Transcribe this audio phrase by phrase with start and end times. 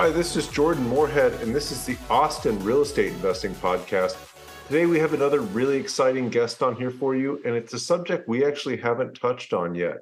[0.00, 4.16] Hi, this is Jordan Moorhead, and this is the Austin Real Estate Investing Podcast.
[4.66, 8.26] Today, we have another really exciting guest on here for you, and it's a subject
[8.26, 9.98] we actually haven't touched on yet.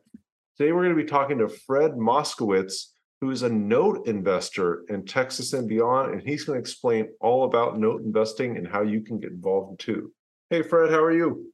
[0.56, 5.04] Today, we're going to be talking to Fred Moskowitz, who is a note investor in
[5.04, 9.00] Texas and beyond, and he's going to explain all about note investing and how you
[9.00, 10.12] can get involved too.
[10.48, 11.52] Hey, Fred, how are you?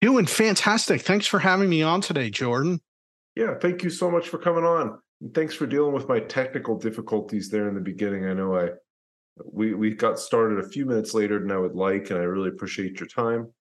[0.00, 1.02] Doing fantastic.
[1.02, 2.80] Thanks for having me on today, Jordan.
[3.36, 4.98] Yeah, thank you so much for coming on.
[5.34, 8.26] Thanks for dealing with my technical difficulties there in the beginning.
[8.26, 8.70] I know I
[9.44, 12.48] we we got started a few minutes later than I would like, and I really
[12.48, 13.52] appreciate your time.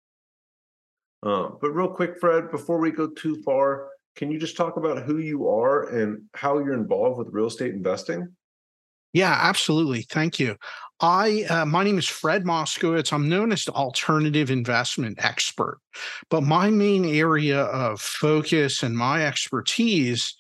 [1.24, 5.04] Uh, but real quick, Fred, before we go too far, can you just talk about
[5.04, 8.28] who you are and how you're involved with real estate investing?
[9.14, 10.04] Yeah, absolutely.
[10.04, 10.56] Thank you.
[11.00, 13.12] I uh, my name is Fred Moskowitz.
[13.12, 15.80] I'm known as the alternative investment expert,
[16.30, 20.38] but my main area of focus and my expertise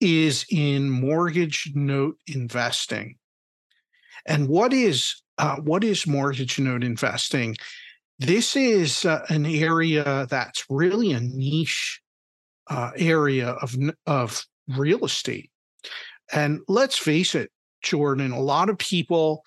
[0.00, 3.16] is in mortgage note investing.
[4.26, 7.56] And what is uh, what is mortgage note investing?
[8.18, 12.00] This is uh, an area that's really a niche
[12.68, 14.44] uh, area of of
[14.76, 15.50] real estate.
[16.32, 17.50] And let's face it,
[17.82, 19.44] Jordan, a lot of people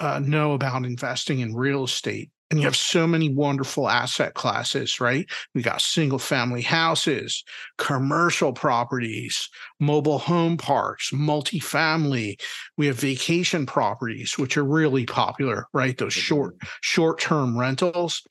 [0.00, 5.00] uh, know about investing in real estate, and you have so many wonderful asset classes,
[5.00, 5.28] right?
[5.54, 7.44] We got single family houses,
[7.76, 12.40] commercial properties, mobile home parks, multifamily.
[12.78, 15.96] We have vacation properties, which are really popular, right?
[15.98, 16.68] Those short, mm-hmm.
[16.80, 18.22] short term rentals.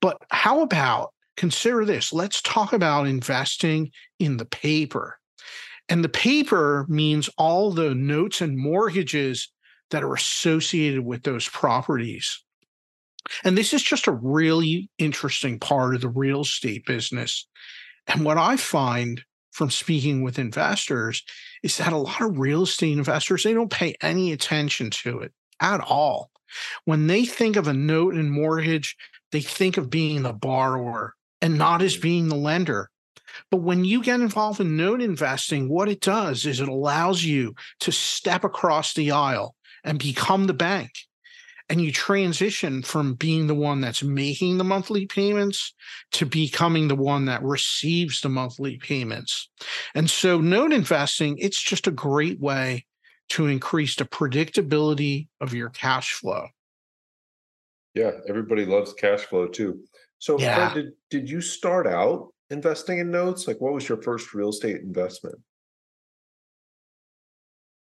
[0.00, 2.12] But how about consider this?
[2.12, 5.18] Let's talk about investing in the paper.
[5.88, 9.50] And the paper means all the notes and mortgages
[9.90, 12.42] that are associated with those properties.
[13.44, 17.46] And this is just a really interesting part of the real estate business.
[18.06, 19.22] And what I find
[19.52, 21.22] from speaking with investors
[21.62, 25.32] is that a lot of real estate investors they don't pay any attention to it
[25.60, 26.30] at all.
[26.84, 28.96] When they think of a note and mortgage,
[29.30, 32.02] they think of being the borrower and not as mm.
[32.02, 32.90] being the lender.
[33.50, 37.54] But when you get involved in note investing, what it does is it allows you
[37.80, 40.90] to step across the aisle and become the bank
[41.68, 45.74] and you transition from being the one that's making the monthly payments
[46.12, 49.48] to becoming the one that receives the monthly payments.
[49.94, 52.86] And so note investing, it's just a great way
[53.30, 56.48] to increase the predictability of your cash flow.
[57.94, 59.80] Yeah, everybody loves cash flow too.
[60.18, 60.70] So yeah.
[60.70, 63.46] Fred, did, did you start out investing in notes?
[63.46, 65.38] Like what was your first real estate investment?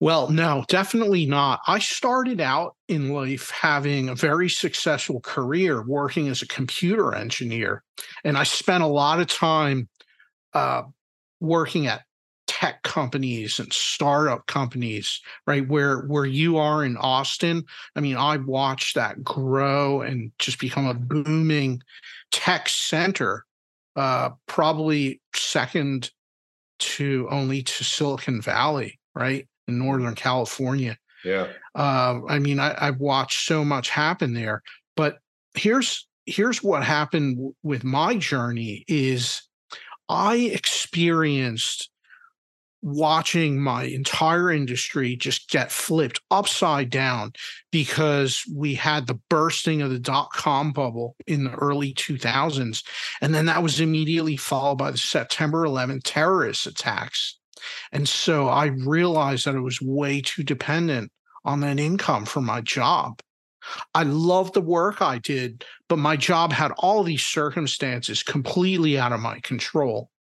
[0.05, 1.61] Well, no, definitely not.
[1.67, 7.83] I started out in life having a very successful career working as a computer engineer.
[8.23, 9.89] And I spent a lot of time
[10.53, 10.83] uh,
[11.41, 12.03] working at
[12.47, 15.67] tech companies and startup companies, right?
[15.67, 17.65] Where where you are in Austin.
[17.97, 21.81] I mean, I watched that grow and just become a booming
[22.31, 23.47] tech center,
[23.97, 26.11] uh, probably second
[26.81, 29.49] to only to Silicon Valley, right?
[29.69, 30.97] In Northern California.
[31.25, 31.49] Yeah.
[31.75, 34.63] Uh, I mean, I, I've watched so much happen there.
[34.97, 35.19] But
[35.55, 39.43] here's here's what happened with my journey is
[40.09, 41.91] I experienced
[42.85, 47.33] watching my entire industry just get flipped upside down
[47.73, 52.85] because we had the bursting of the dot com bubble in the early 2000s.
[53.23, 57.39] And then that was immediately followed by the September 11th terrorist attacks.
[57.93, 61.11] And so I realized that I was way too dependent
[61.45, 63.21] on that income for my job.
[63.95, 69.13] I loved the work I did, but my job had all these circumstances completely out
[69.13, 70.11] of my control.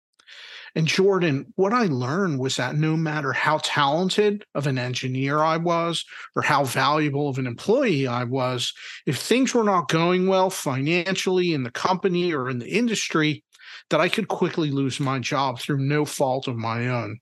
[0.76, 5.56] And Jordan, what I learned was that no matter how talented of an engineer I
[5.56, 6.04] was
[6.34, 8.72] or how valuable of an employee I was,
[9.06, 13.44] if things were not going well financially in the company or in the industry,
[13.90, 17.20] that I could quickly lose my job through no fault of my own.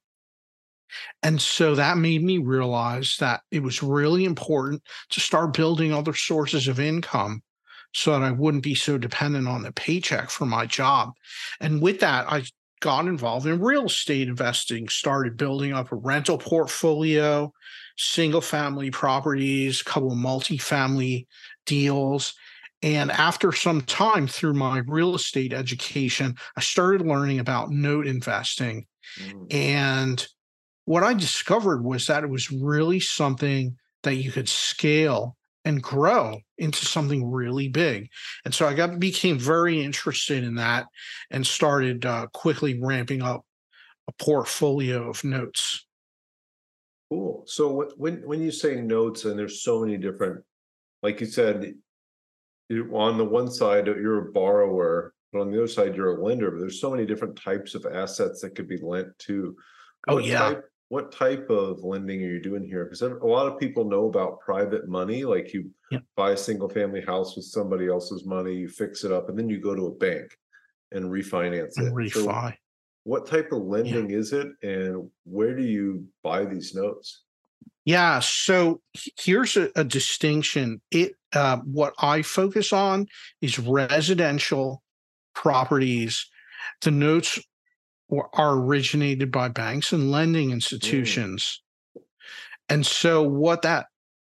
[1.22, 6.14] And so that made me realize that it was really important to start building other
[6.14, 7.42] sources of income
[7.94, 11.12] so that I wouldn't be so dependent on the paycheck for my job.
[11.60, 12.44] And with that, I
[12.80, 17.52] got involved in real estate investing, started building up a rental portfolio,
[17.96, 21.26] single family properties, a couple of multifamily
[21.64, 22.34] deals.
[22.82, 28.86] And after some time through my real estate education, I started learning about note investing.
[29.20, 29.54] Mm.
[29.54, 30.26] And
[30.84, 36.40] what I discovered was that it was really something that you could scale and grow
[36.58, 38.08] into something really big.
[38.44, 40.86] And so I got became very interested in that
[41.30, 43.44] and started uh, quickly ramping up
[44.08, 45.86] a portfolio of notes.
[47.10, 47.44] Cool.
[47.46, 50.42] So when when you say notes, and there's so many different,
[51.02, 51.74] like you said,
[52.92, 56.50] on the one side you're a borrower, but on the other side you're a lender.
[56.50, 59.54] But there's so many different types of assets that could be lent to.
[60.08, 60.38] Oh yeah.
[60.38, 62.84] Type, what type of lending are you doing here?
[62.84, 66.00] Because a lot of people know about private money, like you yeah.
[66.16, 69.48] buy a single family house with somebody else's money, you fix it up, and then
[69.48, 70.36] you go to a bank
[70.90, 71.94] and refinance and it.
[71.94, 72.12] Refi.
[72.12, 72.52] So
[73.04, 74.18] what type of lending yeah.
[74.18, 77.22] is it, and where do you buy these notes?
[77.86, 78.82] Yeah, so
[79.18, 80.82] here's a, a distinction.
[80.90, 83.06] It uh, what I focus on
[83.40, 84.82] is residential
[85.34, 86.28] properties.
[86.82, 87.40] The notes
[88.12, 90.52] are originated by banks and lending mm.
[90.52, 91.62] institutions.
[91.96, 92.02] Mm.
[92.68, 93.86] And so what that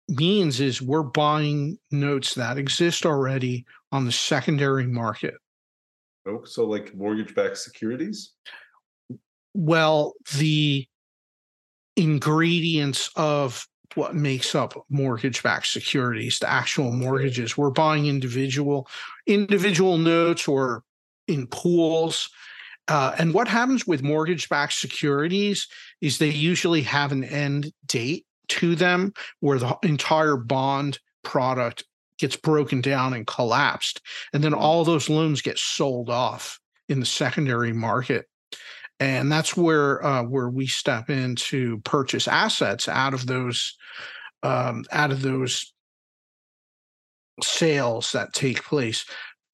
[0.08, 5.34] means is we're buying notes that exist already on the secondary market.
[6.26, 8.32] Oh, so like mortgage backed securities?
[9.54, 10.86] Well, the
[11.96, 17.56] ingredients of what makes up mortgage backed securities, the actual mortgages.
[17.56, 18.88] We're buying individual
[19.26, 20.82] individual notes or
[21.28, 22.28] in pools
[22.88, 25.66] uh, and what happens with mortgage backed securities
[26.00, 31.84] is they usually have an end date to them where the entire bond product
[32.18, 34.00] gets broken down and collapsed.
[34.32, 38.26] And then all those loans get sold off in the secondary market.
[38.98, 43.76] And that's where uh, where we step in to purchase assets out of those
[44.42, 45.74] um, out of those
[47.42, 49.04] sales that take place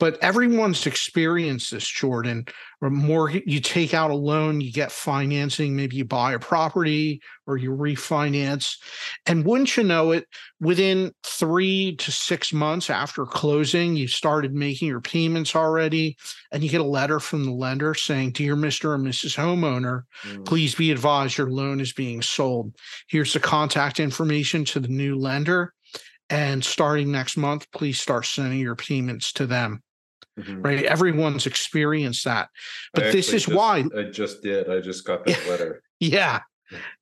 [0.02, 2.44] but everyone's experienced this jordan
[2.80, 7.20] or more you take out a loan you get financing maybe you buy a property
[7.46, 8.76] or you refinance.
[9.26, 10.26] And wouldn't you know it
[10.60, 16.16] within three to six months after closing you started making your payments already
[16.50, 20.44] and you get a letter from the lender saying dear mr and mrs homeowner mm.
[20.44, 22.74] please be advised your loan is being sold.
[23.08, 25.74] Here's the contact information to the new lender
[26.30, 29.82] and starting next month please start sending your payments to them
[30.38, 30.62] Mm-hmm.
[30.62, 30.84] Right.
[30.84, 32.48] Everyone's experienced that.
[32.94, 34.70] But this is just, why I just did.
[34.70, 35.82] I just got that letter.
[36.00, 36.40] Yeah.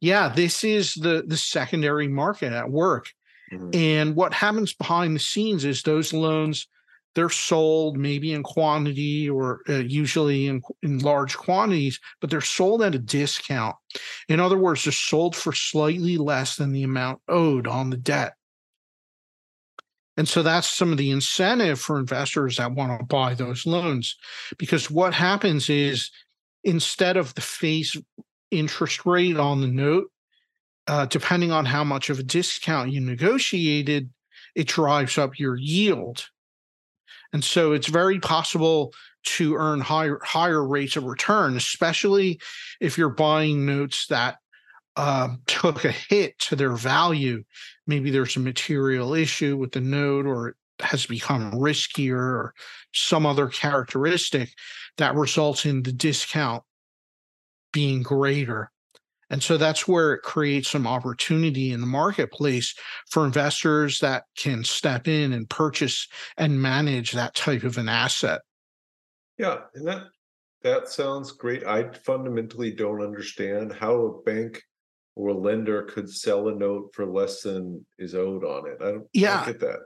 [0.03, 0.29] Yeah.
[0.29, 3.07] This is the the secondary market at work.
[3.51, 3.71] Mm-hmm.
[3.73, 6.67] And what happens behind the scenes is those loans
[7.15, 12.83] they're sold maybe in quantity or uh, usually in, in large quantities, but they're sold
[12.83, 13.77] at a discount.
[14.29, 18.35] In other words, they're sold for slightly less than the amount owed on the debt.
[20.21, 24.19] And so that's some of the incentive for investors that want to buy those loans.
[24.59, 26.11] Because what happens is
[26.63, 27.97] instead of the face
[28.51, 30.11] interest rate on the note,
[30.87, 34.11] uh, depending on how much of a discount you negotiated,
[34.55, 36.29] it drives up your yield.
[37.33, 38.93] And so it's very possible
[39.39, 42.39] to earn higher higher rates of return, especially
[42.79, 44.37] if you're buying notes that
[44.97, 47.43] uh, took a hit to their value
[47.91, 52.55] maybe there's a material issue with the note or it has become riskier or
[52.95, 54.51] some other characteristic
[54.97, 56.63] that results in the discount
[57.73, 58.71] being greater.
[59.29, 62.75] And so that's where it creates some opportunity in the marketplace
[63.11, 68.41] for investors that can step in and purchase and manage that type of an asset.
[69.37, 70.07] Yeah, and that
[70.63, 71.65] that sounds great.
[71.65, 74.63] I fundamentally don't understand how a bank
[75.17, 78.79] or a lender could sell a note for less than is owed on it.
[78.81, 79.43] I don't, yeah.
[79.43, 79.81] I don't get that.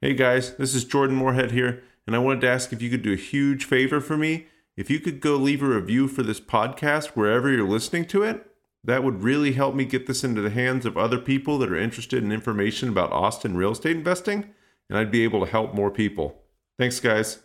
[0.00, 3.02] Hey guys, this is Jordan Moorhead here, and I wanted to ask if you could
[3.02, 4.46] do a huge favor for me.
[4.76, 8.46] If you could go leave a review for this podcast wherever you're listening to it,
[8.84, 11.76] that would really help me get this into the hands of other people that are
[11.76, 14.52] interested in information about Austin real estate investing,
[14.88, 16.42] and I'd be able to help more people.
[16.78, 17.38] Thanks, guys.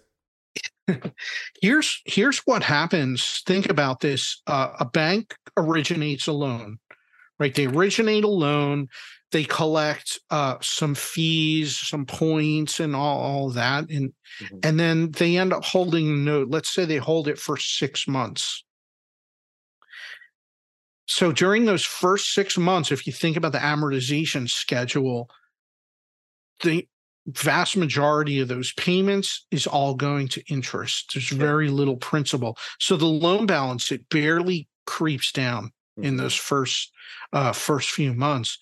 [1.61, 3.43] here's here's what happens.
[3.45, 6.79] Think about this: uh, a bank originates a loan
[7.39, 7.53] right?
[7.53, 8.87] They originate a loan,
[9.31, 14.57] they collect uh, some fees, some points, and all, all that, and mm-hmm.
[14.63, 16.49] and then they end up holding the note.
[16.49, 18.63] Let's say they hold it for six months.
[21.07, 25.29] So during those first six months, if you think about the amortization schedule,
[26.63, 26.87] the
[27.27, 31.11] vast majority of those payments is all going to interest.
[31.13, 32.57] There's very little principal.
[32.79, 36.17] So the loan balance it barely creeps down in Mm-hmm.
[36.17, 36.91] those first
[37.33, 38.57] uh, first few months.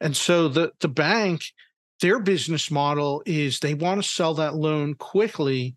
[0.00, 1.42] And so the the bank,
[2.00, 5.76] their business model is they want to sell that loan quickly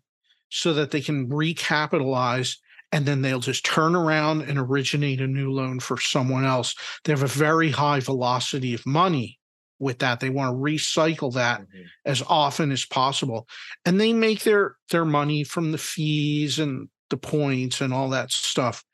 [0.50, 2.56] so that they can recapitalize
[2.92, 6.74] and then they'll just turn around and originate a new loan for someone else.
[7.04, 9.40] They have a very high velocity of money
[9.78, 10.20] with that.
[10.20, 11.92] They want to recycle that Mhm.
[12.04, 13.48] as often as possible.
[13.84, 18.30] And they make their their money from the fees and the points and all that
[18.30, 18.84] stuff.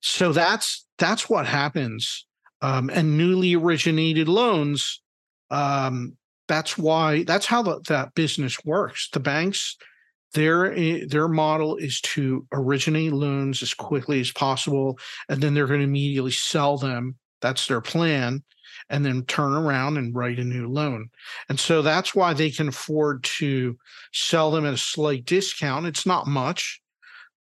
[0.00, 2.26] So that's that's what happens.
[2.62, 5.02] Um, and newly originated loans,
[5.50, 6.16] um,
[6.48, 9.08] that's why that's how the, that business works.
[9.12, 9.76] The banks,
[10.32, 14.98] their eh, their model is to originate loans as quickly as possible,
[15.28, 17.16] and then they're going to immediately sell them.
[17.42, 18.42] That's their plan,
[18.88, 21.10] and then turn around and write a new loan.
[21.48, 23.76] And so that's why they can afford to
[24.12, 25.86] sell them at a slight discount.
[25.86, 26.80] It's not much,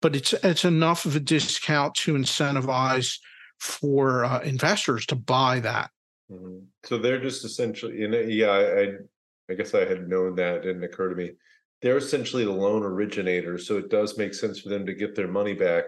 [0.04, 3.18] but it's it's enough of a discount to incentivize
[3.60, 5.90] for uh, investors to buy that.
[6.30, 6.66] Mhm.
[6.84, 8.88] So they're just essentially, you know, yeah, I, I,
[9.50, 11.32] I guess I had known that, it didn't occur to me.
[11.82, 15.30] They're essentially the loan originator, so it does make sense for them to get their
[15.30, 15.86] money back,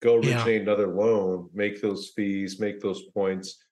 [0.00, 0.46] go Yeah.
[0.46, 3.62] another loan, make those fees, make those points,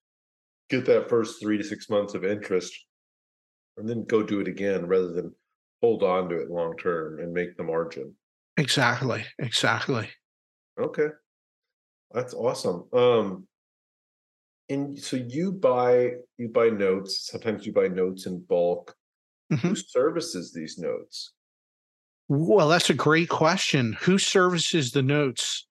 [0.69, 2.75] get that first three to six months of interest,
[3.79, 5.35] and then go do it again rather than
[5.81, 8.15] hold on to it long term and make the margin.
[8.59, 10.11] Exactly, exactly.
[10.79, 11.09] Okay.
[12.13, 12.89] That's awesome.
[12.93, 13.49] Um
[14.69, 18.95] and so you buy you buy notes, sometimes you buy notes in bulk.
[19.53, 19.71] Mhm.
[19.71, 21.33] Who services these notes?
[22.29, 23.95] Well, that's a great question.
[24.03, 25.67] Who services the notes?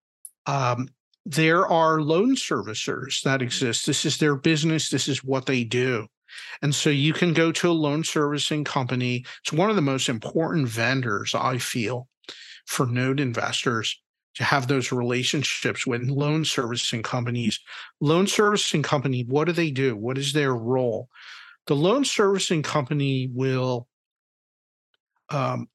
[0.48, 0.90] Um,
[1.26, 3.86] there are loan servicers that exist.
[3.86, 4.90] This is their business.
[4.90, 6.08] This is what they do.
[6.62, 9.26] And so you can go to a loan servicing company.
[9.44, 12.10] It's one of the most important vendors, I feel,
[12.68, 14.00] for note investors
[14.36, 17.60] to have those relationships with loan servicing companies.
[18.00, 19.96] Loan servicing company, what do they do?
[19.96, 21.10] What is their role?
[21.66, 23.88] The loan servicing company will
[25.30, 25.68] um,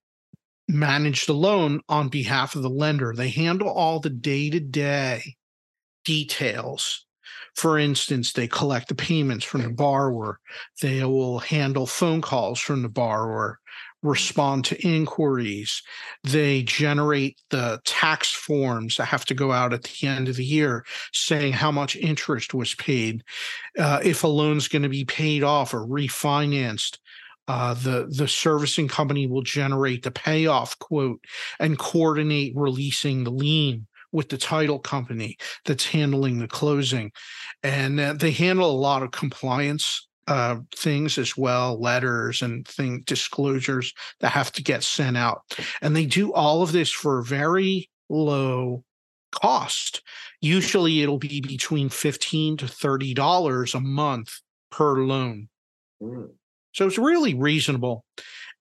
[0.69, 3.13] manage the loan on behalf of the lender.
[3.15, 5.37] They handle all the day to day
[6.05, 7.05] details.
[7.55, 10.41] For instance, they collect the payments from the borrower.
[10.81, 13.59] They will handle phone calls from the borrower,
[14.03, 15.83] respond to inquiries.
[16.25, 20.45] They generate the tax forms that have to go out at the end of the
[20.45, 23.23] year saying how much interest was paid,
[23.79, 26.99] uh, if a loan's going to be paid off or refinanced.
[27.49, 31.21] Uh, the the servicing company will generate the payoff quote
[31.59, 37.11] and coordinate releasing the lien with the title company that's handling the closing,
[37.65, 43.03] and uh, they handle a lot of compliance uh, things as well, letters and thing
[43.07, 45.43] disclosures that have to get sent out,
[45.81, 48.85] and they do all of this for a very low
[49.33, 50.03] cost.
[50.41, 55.49] Usually, it'll be between fifteen to thirty dollars a month per loan.
[56.03, 56.31] Mm,
[56.73, 58.05] So it's really reasonable.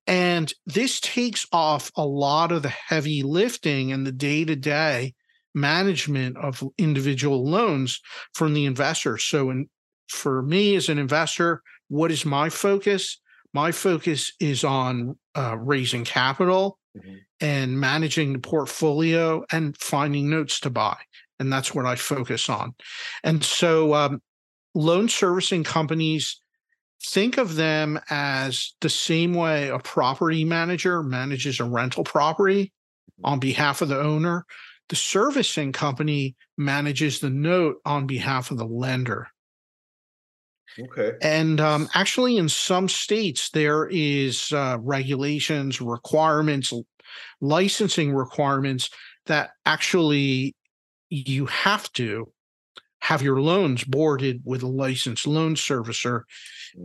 [0.08, 5.14] And this takes off a lot of the heavy lifting and the day to day
[5.54, 8.02] management of individual loans
[8.34, 9.18] from the investor.
[9.18, 9.70] So, in,
[10.12, 13.20] for me as an investor, what is my focus?
[13.54, 17.20] My focus is on uh, raising capital Mhm.
[17.40, 20.98] and managing the portfolio and finding notes to buy.
[21.40, 22.76] And that's what I focus on.
[23.24, 24.22] And so, um,
[24.76, 26.42] loan servicing companies
[27.04, 32.74] think of them as the same way a property manager manages a rental property
[33.24, 34.46] on behalf of the owner.
[34.90, 39.30] The servicing company manages the note on behalf of the lender.
[40.80, 41.14] Okay.
[41.22, 46.74] And um, actually, in some states, there is uh, regulations, requirements,
[47.42, 48.90] licensing requirements
[49.26, 50.56] that actually
[51.10, 52.32] you have to
[53.00, 56.22] have your loans boarded with a licensed loan servicer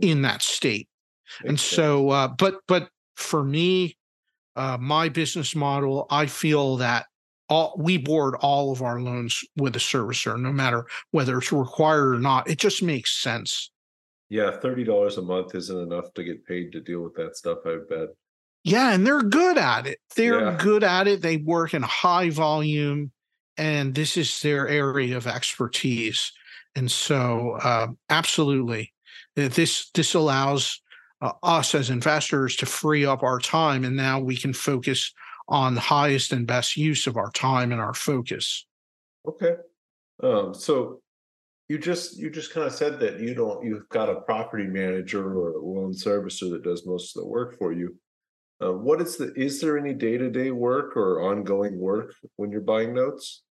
[0.01, 0.89] in that state.
[1.41, 1.75] and Makes sense.
[1.75, 3.97] so, uh, but but for me,
[4.55, 7.05] uh, my business model, I feel that
[7.49, 12.15] all we board all of our loans with a servicer, no matter whether it's required
[12.15, 12.49] or not.
[12.49, 13.71] It just makes sense.
[14.29, 17.59] Yeah, thirty dollars a month isn't enough to get paid to deal with that stuff,
[17.65, 18.09] I bet.
[18.63, 19.99] Yeah, and they're good at it.
[20.15, 20.57] They're Yeah.
[20.59, 21.21] good at it.
[21.21, 23.11] They work in high volume,
[23.57, 26.31] and this is their area of expertise.
[26.75, 28.93] And so, uh, absolutely,
[29.35, 30.81] this this allows
[31.21, 35.13] uh, us as investors to free up our time, and now we can focus
[35.47, 38.67] on the highest and best use of our time and our focus.
[39.25, 39.55] Okay.
[40.21, 41.01] Um, so
[41.69, 45.37] you just you just kind of said that you don't you've got a property manager
[45.37, 47.95] or a loan servicer that does most of the work for you.
[48.63, 52.93] Uh, what is the is there any day-to-day work or ongoing work when you're buying
[52.93, 53.43] notes?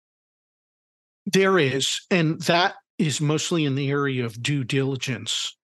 [1.25, 5.55] There is, and that is mostly in the area of due diligence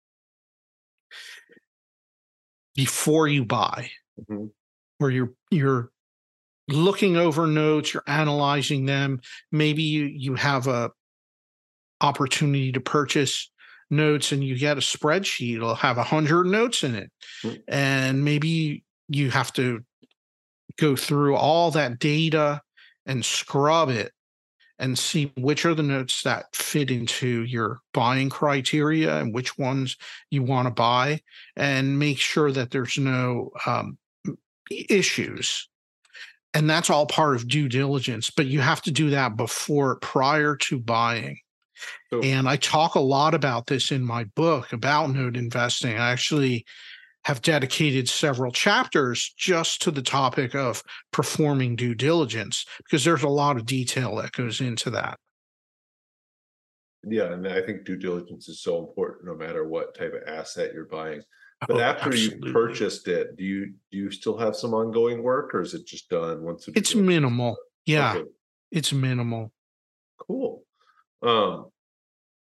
[2.75, 4.51] before you buy, Mhm.
[4.97, 5.91] where you're you're
[6.67, 9.21] looking over notes, you're analyzing them.
[9.51, 10.91] Maybe you you have a
[12.01, 13.49] opportunity to purchase
[13.89, 17.11] notes and you get a spreadsheet, it'll have a hundred notes in it.
[17.43, 17.61] Mm.
[17.67, 19.83] And maybe you have to
[20.77, 22.61] go through all that data
[23.05, 24.11] and scrub it
[24.79, 29.95] and see which are the notes that fit into your buying criteria and which ones
[30.31, 31.21] you want to buy
[31.55, 33.97] and make sure that there's no um,
[34.89, 35.69] issues
[36.53, 40.55] and that's all part of due diligence but you have to do that before prior
[40.55, 41.37] to buying
[42.11, 45.97] And i talk a lot about this in my book about note investing.
[45.97, 46.65] I actually
[47.25, 53.29] have dedicated several chapters just to the topic of performing due diligence because there's a
[53.29, 55.19] lot of detail that goes into that.
[57.03, 60.71] Yeah, and I think due diligence is so important no matter what type of asset
[60.73, 61.21] you're buying.
[61.67, 65.53] But Oh, after you purchased it, do you do you still have some ongoing work
[65.53, 67.55] or is it just done once it's minimal.
[67.85, 68.15] Yeah?
[68.15, 68.29] Okay,
[68.71, 69.51] it's minimal.
[70.17, 70.63] Cool.
[71.21, 71.67] Um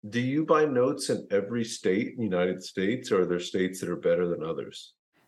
[0.10, 3.80] do you buy notes in every state in the United States or are there states
[3.80, 4.94] that are better than others?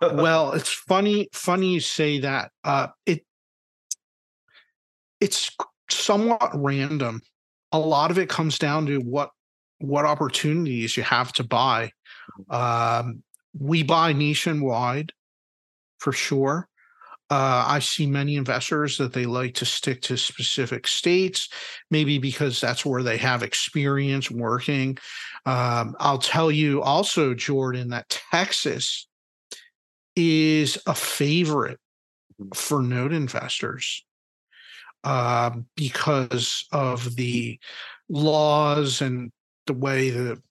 [0.00, 3.24] well it's funny funny you say that uh it
[5.20, 5.50] it's
[5.90, 7.20] somewhat random.
[7.72, 9.30] A lot of it comes down to what
[9.78, 11.90] what opportunities you have to buy.
[12.50, 13.22] Um
[13.58, 15.12] we buy nationwide
[15.98, 16.68] for sure.
[17.30, 21.50] Uh, I see many investors that they like to stick to specific states,
[21.90, 24.96] maybe because that's where they have experience working.
[25.44, 29.07] Um, I'll tell you also, Jordan, that Texas
[30.18, 31.78] is a favorite
[32.54, 34.04] for note investors
[35.04, 37.58] uh, because of the
[38.08, 39.30] laws and
[39.66, 40.42] the way the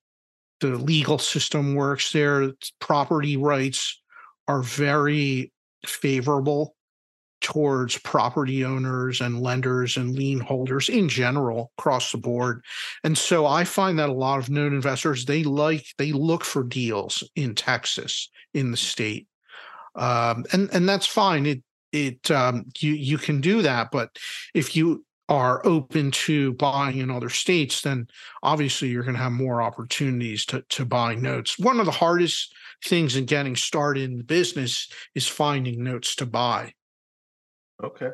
[0.59, 2.51] the legal system works there.
[2.79, 4.01] Property rights
[4.47, 5.51] are very
[5.85, 6.75] favorable
[7.41, 12.63] towards property owners and lenders and lien holders in general across the board.
[13.03, 16.63] And so I find that a lot of note investors they like they look for
[16.63, 19.27] deals in Texas in the state.
[19.97, 21.45] Um, and and that's fine.
[21.45, 24.17] It it um, you you can do that, but
[24.53, 28.07] if you are open to buying in other states, then
[28.43, 31.59] obviously you're going to have more opportunities to to buy notes.
[31.59, 32.53] One of the hardest
[32.85, 36.73] things in getting started in the business is finding notes to buy.
[37.83, 38.09] Okay.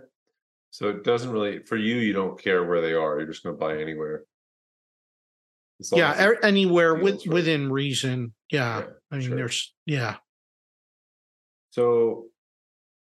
[0.71, 3.19] So it doesn't really for you, you don't care where they are.
[3.19, 4.23] You're just gonna buy anywhere.
[5.91, 7.27] Yeah, er- anywhere with, right.
[7.27, 8.33] within reason.
[8.49, 9.35] Yeah, Yeah, I mean, sure.
[9.35, 10.15] there's yeah.
[11.73, 12.25] So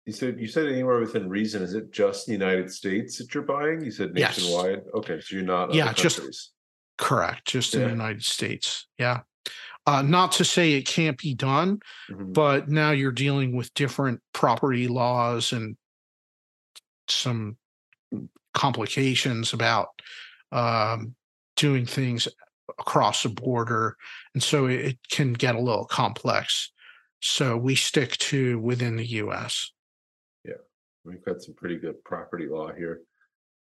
[0.07, 1.63] you said you said anywhere within reason.
[1.63, 3.81] Is it just the United States that you're buying?
[3.81, 4.39] You said Yes.
[4.39, 4.83] nationwide.
[4.93, 6.53] Okay, so you're not Yeah, just-.
[6.99, 7.47] Correct.
[7.47, 8.89] Just in the United States.
[8.99, 9.21] Yeah.
[9.87, 11.79] Uh, not to say it can't be done,
[12.11, 12.33] Mhm.
[12.33, 15.77] but now you're dealing with different property laws and
[17.09, 17.57] some
[18.53, 19.91] complications about
[20.51, 21.15] um,
[21.57, 22.27] doing things
[22.79, 23.97] across the border.
[24.35, 26.73] And so it, it can get a little complex.
[27.21, 29.71] So we stick to within the US.
[30.45, 30.55] Yeah.
[31.05, 33.03] We've got some pretty good property law here.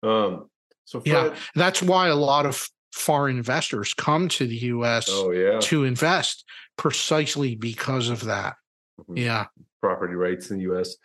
[0.03, 0.49] Um,
[0.85, 1.35] so Yeah.
[1.55, 6.43] That's why a lot of foreign investors come to the US oh yeah, to invest
[6.77, 8.55] precisely because of that.
[8.99, 9.17] Mhm.
[9.17, 9.45] Yeah.
[9.81, 10.95] property rights in the U.S.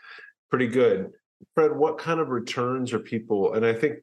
[0.50, 1.10] Pretty good.
[1.54, 3.54] Fred, what kind of returns are people?
[3.54, 4.00] And I think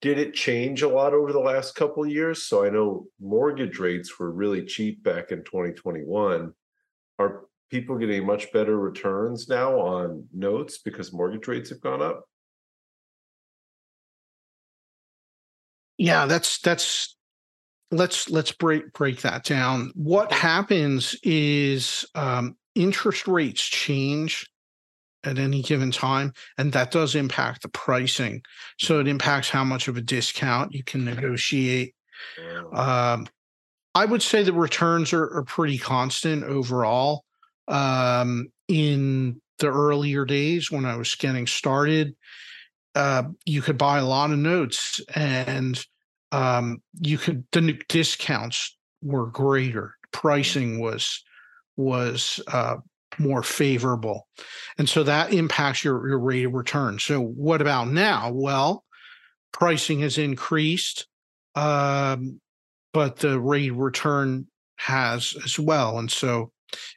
[0.00, 2.44] did it change a lot over the last couple of years?
[2.44, 6.52] So I know mortgage rates were really cheap back in 2021.
[7.18, 12.24] Are people getting much better returns now on notes because mortgage rates have gone up?
[15.98, 17.16] Yeah, that's that's
[17.90, 19.92] let's let's break break that down.
[19.94, 24.48] What happens is um interest rates change
[25.24, 28.42] at any given time and that does impact the pricing.
[28.78, 31.94] So it impacts how much of a discount you can negotiate.
[32.74, 33.26] Um,
[33.94, 37.24] I would say the returns are, are pretty constant overall.
[37.68, 42.14] Um, in the earlier days when I was getting started,
[42.94, 45.82] uh, you could buy a lot of notes and
[46.32, 49.94] um, you could the discounts were greater.
[50.12, 51.22] Pricing was
[51.76, 52.76] was uh,
[53.18, 54.26] more favorable,
[54.78, 56.98] and so that impacts your your rate of return.
[56.98, 58.30] So what about now?
[58.32, 58.84] Well,
[59.52, 61.06] pricing has increased,
[61.54, 62.40] um,
[62.92, 66.50] but the rate return has as well, and so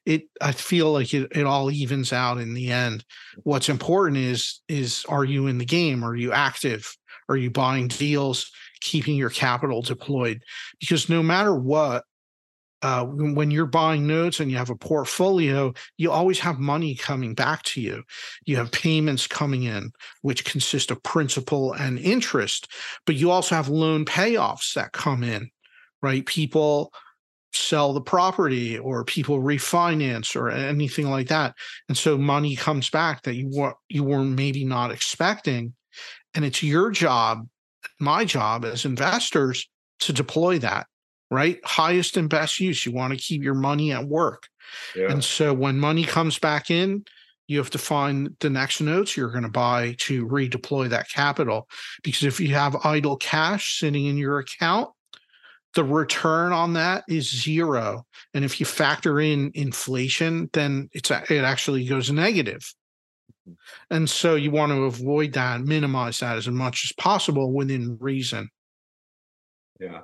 [0.06, 3.04] it i feel like it, it all evens out in the end.
[3.44, 6.04] What's important is is are you in the game?
[6.04, 6.96] Are you active?
[7.28, 10.42] Are you buying deals keeping your capital deployed?
[10.80, 12.04] Because no matter what
[12.82, 17.34] uh, when you're buying notes and you have a portfolio, you always have money coming
[17.34, 18.04] back to you.
[18.46, 19.90] You have payments coming in,
[20.22, 22.72] which consist of principal and interest,
[23.08, 25.50] but you also have loan payoffs that come in,
[26.06, 26.24] right?
[26.24, 26.94] People
[27.56, 31.56] sell the property or people refinance or anything like that
[31.88, 35.74] and so money comes back that you were you were maybe not expecting
[36.34, 37.48] and it's your job
[38.00, 40.86] my job as investors to deploy that
[41.32, 44.48] right highest and best use you want to keep your money at work
[44.96, 45.10] yeah.
[45.10, 47.04] and so when money comes back in
[47.48, 51.70] you have to find the next notes you're going to buy to redeploy that capital
[52.04, 54.90] because if you have idle cash sitting in your account
[55.76, 58.06] the return on that is zero.
[58.34, 62.74] And if you factor in inflation, then it's it actually goes negative.
[63.48, 63.94] Mm-hmm.
[63.96, 68.50] And so you want to avoid that, minimize that as much as possible within reason.
[69.80, 70.02] Yeah.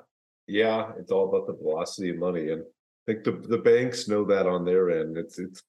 [0.47, 0.91] Yeah.
[0.99, 2.49] It's all about the velocity of money.
[2.49, 5.17] And I think the, the banks know that on their end.
[5.17, 5.63] It's it's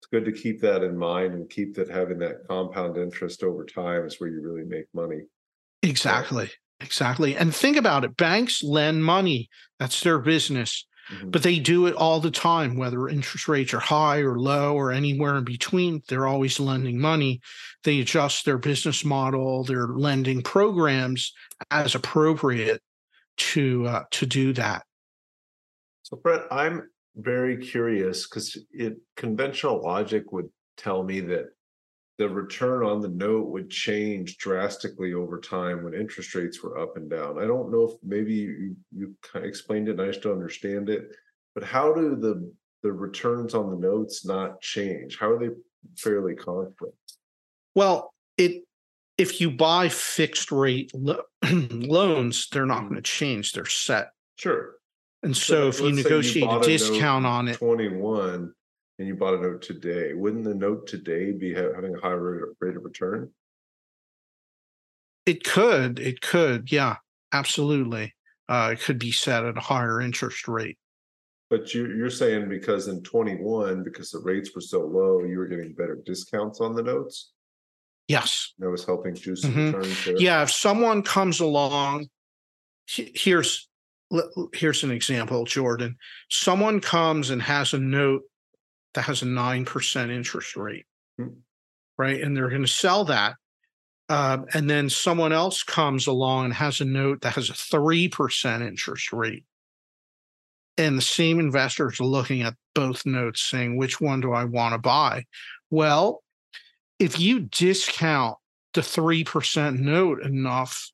[0.00, 3.64] it's good to keep that in mind and keep that having that compound interest over
[3.64, 5.22] time is where you really make money.
[5.82, 6.50] Exactly.
[6.80, 7.36] Exactly.
[7.36, 10.86] And think about it banks lend money, that's their business.
[11.12, 11.30] Mm-hmm.
[11.30, 14.92] But they do it all the time, whether interest rates are high or low or
[14.92, 16.02] anywhere in between.
[16.06, 17.40] They're always lending money.
[17.84, 21.32] They adjust their business model, their lending programs
[21.70, 22.82] as appropriate
[23.38, 24.84] to uh, to do that.
[26.02, 28.58] So, Fred, I'm very curious because
[29.16, 31.46] conventional logic would tell me that
[32.18, 36.96] the return on the note would change drastically over time when interest rates were up
[36.96, 37.38] and down.
[37.38, 41.14] I don't know if maybe you, you explained it and I just don't understand it,
[41.54, 42.52] but how do the
[42.82, 45.18] the returns on the notes not change?
[45.18, 45.54] How are they
[45.96, 46.92] fairly constant?
[47.74, 48.64] Well, it
[49.16, 52.88] if you buy fixed rate lo- loans, they're not mm-hmm.
[52.88, 53.52] going to change.
[53.52, 54.10] They're set.
[54.36, 54.74] Sure.
[55.22, 58.52] And so, so if you negotiate you a discount on it, 21
[58.98, 62.76] and you bought a note today, wouldn't the note today be having a higher rate
[62.76, 63.30] of return?
[65.24, 65.98] It could.
[65.98, 66.72] It could.
[66.72, 66.96] Yeah,
[67.32, 68.14] absolutely.
[68.48, 70.78] Uh, it could be set at a higher interest rate.
[71.50, 75.46] But you, you're saying because in 21, because the rates were so low, you were
[75.46, 77.32] getting better discounts on the notes?
[78.06, 78.54] Yes.
[78.58, 79.76] That was helping juice mm-hmm.
[79.76, 80.16] returns there?
[80.18, 80.42] Yeah.
[80.42, 82.08] If someone comes along,
[82.86, 83.68] here's
[84.54, 85.96] here's an example, Jordan.
[86.30, 88.22] Someone comes and has a note
[88.98, 90.84] that has a 9% interest rate,
[91.20, 91.38] mm-hmm.
[91.98, 92.20] right?
[92.20, 93.36] And they're going to sell that.
[94.08, 98.66] Uh, and then someone else comes along and has a note that has a 3%
[98.66, 99.44] interest rate.
[100.78, 104.72] And the same investors are looking at both notes saying, which one do I want
[104.72, 105.26] to buy?
[105.70, 106.24] Well,
[106.98, 108.36] if you discount
[108.74, 110.90] the 3% note enough,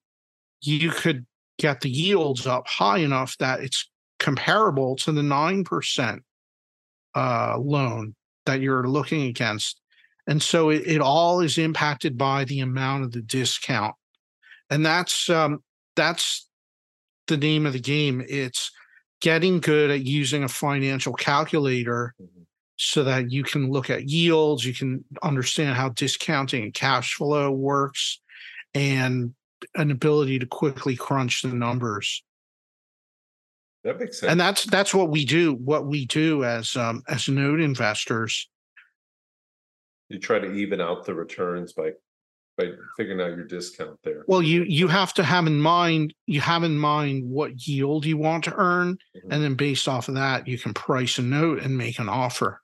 [0.61, 1.25] you could
[1.59, 3.89] get the yields up high enough that it's
[4.19, 6.21] comparable to the 9%
[7.15, 8.15] uh, loan
[8.47, 9.81] that you're looking against.
[10.27, 13.95] And so it, it, all is impacted by the amount of the discount.
[14.71, 15.63] And that's um,
[15.97, 16.49] that's
[17.27, 18.25] the name of the game.
[18.27, 18.71] It's
[19.21, 22.43] getting good at using a financial calculator mm-hmm.
[22.77, 27.51] so that you can look at yields, you can understand how discounting and cash flow
[27.51, 28.21] works,
[28.75, 29.35] and
[29.75, 32.23] an ability to quickly crunch the numbers.
[33.85, 34.31] That makes sense.
[34.31, 35.55] And that's that's what we do.
[35.55, 38.49] What we do as um, as note investors.
[40.09, 41.93] You try to even out the returns by
[42.57, 44.25] by figuring out your discount there.
[44.27, 48.17] Well, you you have to have in mind you have in mind what yield you
[48.17, 49.31] want to earn, mm-hmm.
[49.31, 52.63] and then based off of that, you can price a note and make an offer.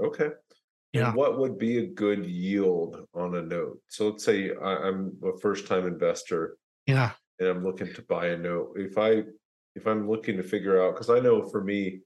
[0.00, 0.30] Okay.
[0.92, 1.08] Yeah.
[1.08, 3.78] And what would be a good yield on a note?
[3.88, 6.56] So let's say I, I'm a first time investor.
[6.86, 7.12] Yeah.
[7.38, 8.72] And I'm looking to buy a note.
[8.76, 9.22] If I
[9.74, 12.00] if I'm looking to figure out, because I know for me,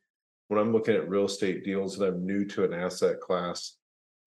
[0.48, 3.76] when I'm looking at real estate deals and I'm new to an asset class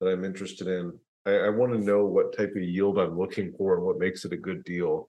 [0.00, 0.92] that I'm interested in,
[1.26, 4.24] I, I want to know what type of yield I'm looking for and what makes
[4.24, 5.08] it a good deal.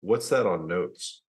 [0.00, 1.22] What's that on notes?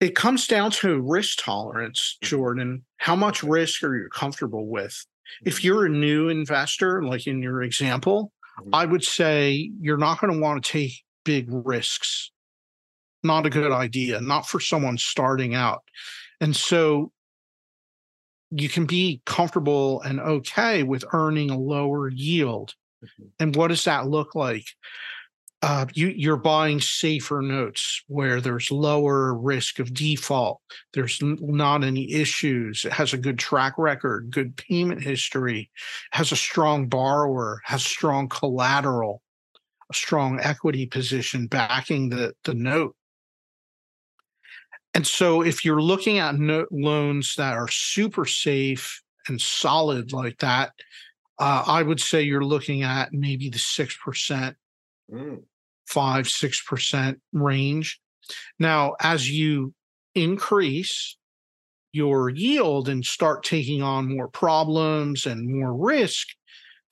[0.00, 2.28] It comes down to risk tolerance, mm-hmm.
[2.28, 2.84] Jordan.
[2.96, 5.06] How much risk are you comfortable with?
[5.44, 8.70] If you're a new investor, like in your example, Mhm.
[8.72, 12.30] I would say you're not going to want to take big risks.
[13.22, 15.82] Not a good idea, not for someone starting out.
[16.40, 17.12] And so
[18.50, 22.74] you can be comfortable and okay with earning a lower yield.
[23.02, 23.30] Mhm.
[23.40, 24.66] And what does that look like?
[25.62, 30.60] Uh, you, you're buying safer notes where there's lower risk of default.
[30.92, 32.84] There's not any issues.
[32.84, 35.70] It has a good track record, good payment history,
[36.10, 39.22] has a strong borrower, has strong collateral,
[39.90, 42.96] a strong equity position backing the, the note.
[44.94, 50.38] And so if you're looking at note loans that are super safe and solid like
[50.38, 50.72] that,
[51.38, 54.54] uh, I would say you're looking at maybe the 6%,
[55.12, 55.42] Mm,
[55.86, 58.00] 5 6% range.
[58.58, 59.74] Now, as you
[60.14, 61.16] increase
[61.92, 66.28] your yield and start taking on more problems and more risk,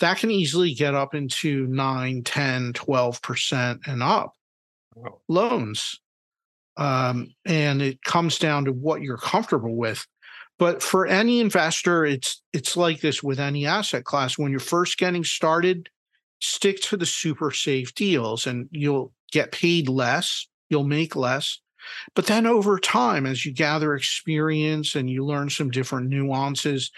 [0.01, 4.33] that can easily get up into 9, 10, 12% and up
[4.95, 5.21] wow.
[5.29, 6.01] loans.
[6.77, 10.07] Um, and it comes down to what you're comfortable with.
[10.59, 14.37] But for any investor, it's it's like this with any asset class.
[14.37, 15.89] When you're first getting started,
[16.41, 21.61] stick to the super safe deals and you'll get paid less, you'll make less.
[22.15, 26.91] But then over time, as you gather experience and you learn some different nuances,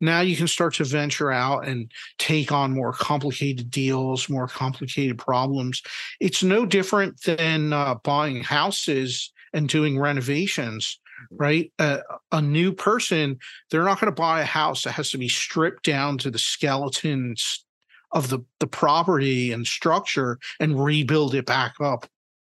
[0.00, 5.18] now you can start to venture out and take on more complicated deals, more complicated
[5.18, 5.82] problems.
[6.20, 10.98] It's no different than uh, buying houses and doing renovations,
[11.30, 11.72] right?
[11.78, 11.98] Uh,
[12.32, 13.38] a new person,
[13.70, 16.38] they're not going to buy a house that has to be stripped down to the
[16.38, 17.64] skeletons
[18.12, 22.06] of the, the property and structure and rebuild it back up.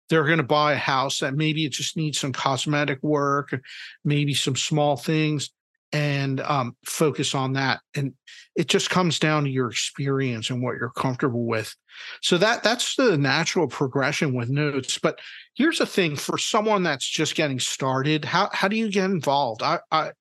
[0.09, 3.57] They're going to buy a house that maybe it just needs some cosmetic work,
[4.03, 5.49] maybe some small things,
[5.93, 7.81] and um, focus on that.
[7.95, 8.13] And
[8.55, 11.75] it just comes down to your experience and what you're comfortable with.
[12.21, 14.97] So that that's the natural progression with notes.
[14.97, 15.19] But
[15.55, 19.61] here's the thing: for someone that's just getting started, how how do you get involved?
[19.61, 20.11] I, I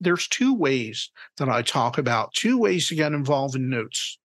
[0.00, 2.34] there's two ways that I talk about.
[2.34, 4.18] Two ways to get involved in notes.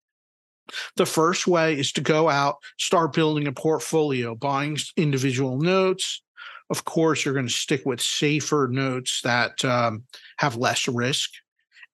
[0.95, 6.21] The first way is to go out, start building a portfolio, buying individual notes.
[6.71, 10.05] Of course, you're going to stick with safer notes that um,
[10.37, 11.29] have less risk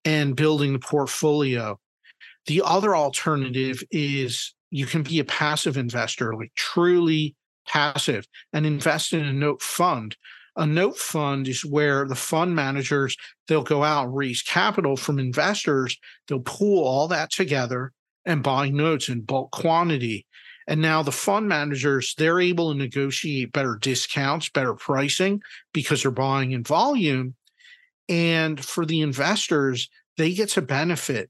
[0.05, 1.79] and building the portfolio.
[2.45, 7.35] The other alternative is you can be a passive investor, like truly
[7.67, 10.15] passive, and invest in a note fund.
[10.55, 15.17] A note fund is where the fund managers they'll go out and raise capital from
[15.17, 15.97] investors.
[16.27, 17.93] They'll pool all that together
[18.27, 20.26] and buy notes in bulk quantity.
[20.67, 25.41] And now the fund managers, they're able to negotiate better discounts, better pricing
[25.73, 27.35] because they're buying in volume.
[28.09, 31.29] And for the investors, they get to benefit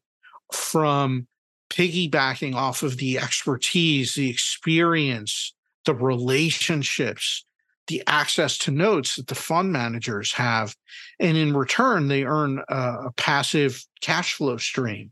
[0.52, 1.28] from
[1.70, 5.54] piggybacking off of the expertise, the experience,
[5.86, 7.46] the relationships,
[7.88, 10.76] the access to notes that the fund managers have.
[11.20, 15.12] And in return, they earn a, passive cash flow stream.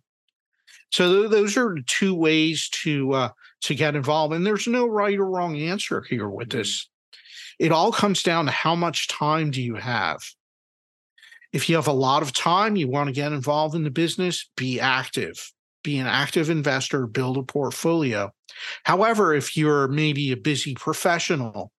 [0.91, 3.29] So those are two ways to uh,
[3.65, 6.59] to get involved, and there's no right or wrong answer here with mm-hmm.
[6.59, 6.89] this.
[7.57, 10.21] It all comes down to how much time do you have.
[11.53, 14.49] If you have a lot of time, you want to get involved in the business,
[14.57, 15.51] be active,
[15.83, 18.31] be an active investor, build a portfolio.
[18.83, 21.71] However, if you're maybe a busy professional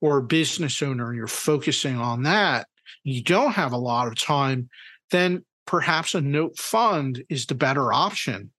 [0.00, 2.66] or a business owner and you're focusing on that,
[3.04, 4.68] you don't have a lot of time,
[5.12, 8.50] then perhaps a note fund is the better option.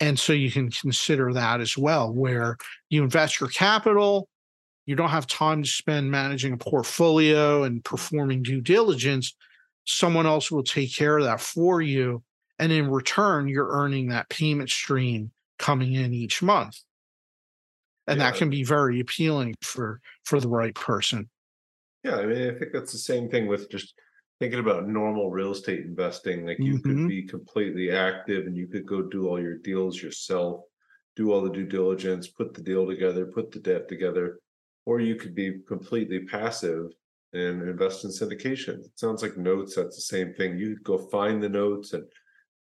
[0.00, 2.56] And so you can consider that as well, where
[2.88, 4.28] you invest your capital,
[4.86, 9.34] you don't have time to spend managing a portfolio and performing due diligence.
[9.84, 12.22] Someone else will take care of that for you.
[12.58, 16.78] And in return, you're earning that payment stream coming in each month.
[18.06, 21.28] And that can be very appealing for for the right person.
[22.02, 23.92] Yeah, I mean, I think that's the same thing with just
[24.40, 26.46] thinking about normal real estate investing.
[26.46, 27.08] Like you could Mhm.
[27.08, 30.64] be completely active and you could go do all your deals yourself,
[31.16, 34.38] do all the due diligence, put the deal together, put the debt together,
[34.86, 36.92] or you could be completely passive
[37.32, 38.78] and invest in syndication.
[38.84, 40.56] It sounds like notes, that's the same thing.
[40.56, 42.04] You could go find the notes and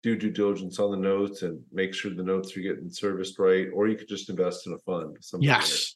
[0.04, 3.68] do due diligence on the notes and make sure the notes are getting serviced right,
[3.74, 5.18] or you could just invest in a fund.
[5.22, 5.68] something like that.
[5.68, 5.96] Yes.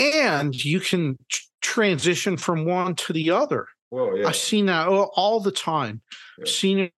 [0.00, 3.66] And you can tr- transition from one to the other.
[3.90, 4.28] Well, yeah.
[4.28, 6.02] I've seen that all, all the time.
[6.38, 6.44] Yeah.
[6.46, 6.92] Seniors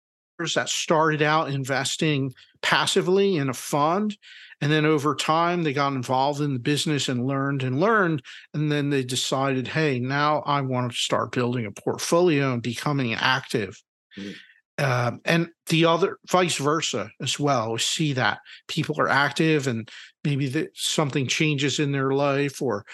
[0.55, 4.17] that started out investing passively in a fund,
[4.61, 8.23] and then over time they got involved in the business and learned and learned,
[8.55, 13.15] and then they decided, hey, now I want to start building a portfolio and becoming
[13.15, 13.77] active.
[14.19, 14.35] Mhm.
[14.79, 17.73] um, and the other vice versa as well.
[17.73, 19.89] We see that people are active and
[20.25, 22.85] maybe something changes in their life or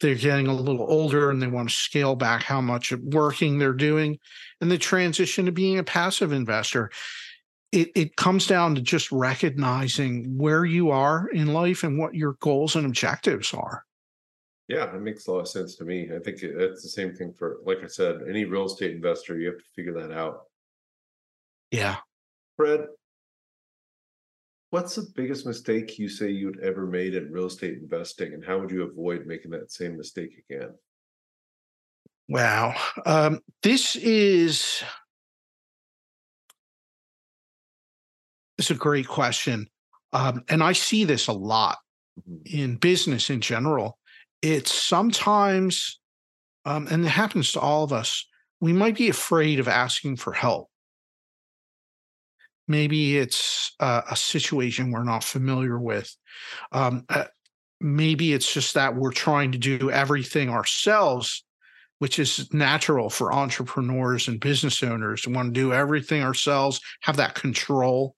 [0.00, 3.72] they're getting a little older and they want to scale back how much working they're
[3.72, 4.18] doing
[4.60, 6.90] and they transition to being a passive investor.
[7.72, 12.36] It, it comes down to just recognizing where you are in life and what your
[12.40, 13.84] goals and objectives are.
[14.68, 16.08] Yeah, it makes a lot of sense to me.
[16.14, 19.48] I think it's the same thing for, like I said, any real estate investor, you
[19.48, 20.46] have to figure that out.
[21.70, 21.96] Yeah.
[22.56, 22.86] Fred,
[24.76, 28.58] what's the biggest mistake you say you'd ever made in real estate investing, and how
[28.58, 30.68] would you avoid making that same mistake again?
[32.28, 32.74] Wow.
[33.06, 34.82] Um, this is
[38.58, 39.66] it's a great question.
[40.12, 41.78] Um, and I see this a lot
[42.20, 42.42] mm-hmm.
[42.44, 43.98] in business in general.
[44.42, 46.00] It's sometimes,
[46.66, 48.26] um, and it happens to all of us,
[48.60, 50.68] we might be afraid of asking for help.
[52.68, 56.14] Maybe it's a situation we're not familiar with.
[56.72, 57.24] Um, uh,
[57.80, 61.44] maybe it's just that we're trying to do everything ourselves,
[61.98, 67.16] which is natural for entrepreneurs and business owners to want to do everything ourselves, have
[67.16, 68.16] that control.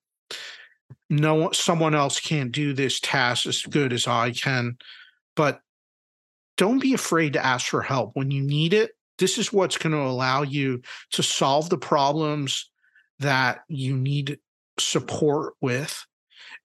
[1.11, 4.79] No, someone else can't do this task as good as I can.
[5.37, 5.61] But
[6.57, 8.93] don't be afraid to ask for help when you need it.
[9.19, 10.83] This is what's going to allow you
[11.13, 12.71] to solve the problems
[13.21, 14.39] that you need
[14.79, 16.05] support with.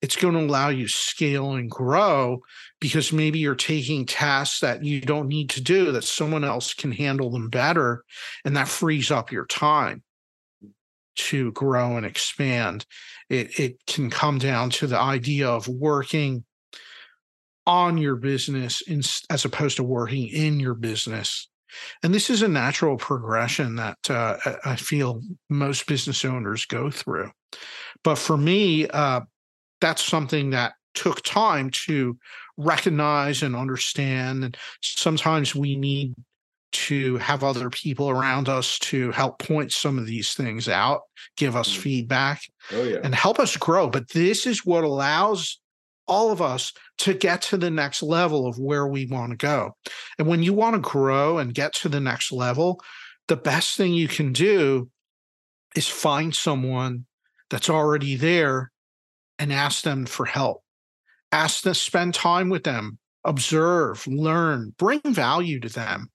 [0.02, 2.42] It's going to allow you scale and grow
[2.82, 6.92] because maybe you're taking tasks that you don't need to do, that someone else can
[6.92, 8.04] handle them better.
[8.44, 10.04] And that frees up your time
[11.16, 12.86] to grow and expand.
[13.30, 16.44] It, it can come down to the idea of working
[17.66, 21.48] on your business in, as opposed to working in your business.
[22.02, 27.32] And this is a natural progression that uh, I feel most business owners go through.
[28.04, 29.22] But for me, uh,
[29.82, 32.18] that's something that took time to
[32.58, 34.44] recognize and understand.
[34.44, 36.14] And sometimes we need
[36.74, 41.02] to have other people around us to help point some of these things out,
[41.38, 41.82] give us mm-hmm.
[41.82, 42.98] feedback, oh, yeah.
[43.04, 43.88] and help us grow.
[43.88, 45.60] But this is what allows
[46.08, 49.72] all of us to get to the next level of where we want to go.
[50.20, 52.80] And when you want to grow and get to the next level,
[53.28, 54.90] the best thing you can do
[55.76, 57.06] is find someone
[57.50, 58.72] that's already there
[59.40, 60.62] and ask them for help.
[61.32, 66.10] Ask them, to spend time with them, observe, learn, bring value to them.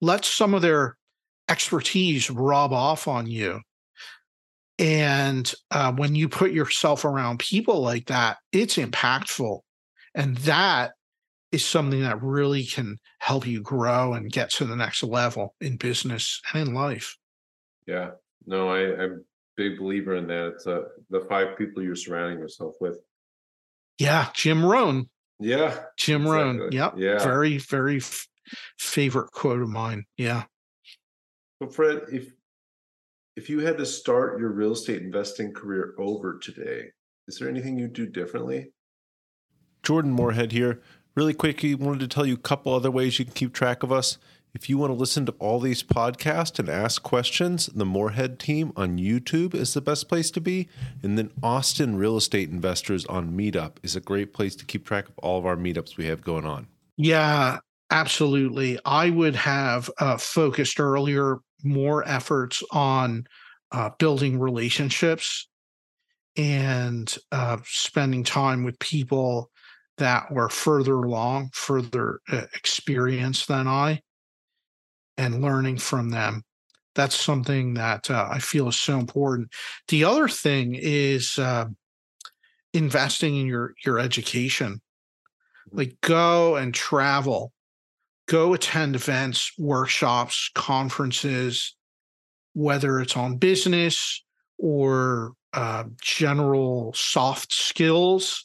[0.00, 0.96] Let some of their
[1.48, 3.60] expertise rub off on you.
[4.78, 9.60] And uh, when you put yourself around people like that, it's impactful.
[10.14, 10.92] And that
[11.50, 15.76] is something that really can help you grow and get to the next level in
[15.76, 17.16] business and in life.
[17.86, 18.10] Yeah.
[18.46, 19.24] No, I, I'm
[19.56, 20.52] big believer in that.
[20.54, 22.98] It's uh, the five people you're surrounding yourself with.
[23.98, 24.28] Yeah.
[24.34, 25.08] Jim Rohn.
[25.40, 25.80] Yeah.
[25.96, 26.60] Jim exactly.
[26.60, 26.72] Rohn.
[26.72, 26.94] Yep.
[26.96, 27.18] Yeah.
[27.18, 28.28] Very, very f-
[28.78, 30.04] favorite quote of mine.
[30.16, 30.44] Yeah.
[31.60, 32.30] So Fred, if
[33.38, 36.90] if you had to start your real estate investing career over today,
[37.28, 38.72] is there anything you'd do differently?
[39.84, 40.82] Jordan Moorhead here.
[41.14, 43.92] Really quickly, wanted to tell you a couple other ways you can keep track of
[43.92, 44.18] us.
[44.54, 48.72] If you want to listen to all these podcasts and ask questions, the Moorhead team
[48.74, 50.68] on YouTube is the best place to be.
[51.04, 55.08] And then Austin Real Estate Investors on Meetup is a great place to keep track
[55.08, 56.66] of all of our meetups we have going on.
[56.96, 58.78] Yeah, absolutely.
[58.84, 63.26] I would have uh, focused earlier more efforts on
[63.72, 65.48] uh, building relationships
[66.36, 69.50] and uh, spending time with people
[69.98, 74.00] that were further along, further uh, experienced than I,
[75.16, 76.44] and learning from them.
[76.94, 79.50] That's something that uh, I feel is so important.
[79.88, 81.66] The other thing is uh,
[82.72, 84.74] investing in your your education.
[84.74, 85.78] Mm-hmm.
[85.78, 87.52] Like go and travel
[88.28, 91.74] go attend events, workshops, conferences,
[92.52, 94.22] whether it's on business
[94.58, 98.44] or uh, general soft skills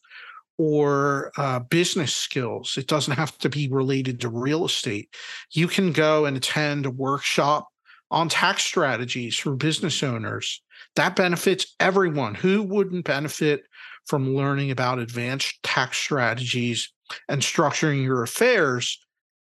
[0.58, 2.78] or uh, business skills.
[2.78, 5.10] It doesn't have to be related to real estate.
[5.52, 7.67] You can go and attend a workshop
[8.10, 10.62] on tax strategies for business owners.
[10.96, 12.36] That benefits everyone.
[12.36, 13.63] Who wouldn't benefit
[14.06, 16.92] from learning about advanced tax strategies
[17.27, 19.00] and structuring your affairs